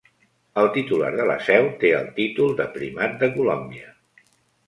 [0.59, 3.93] El titular de la seu té el títol de Primat de Colòmbia.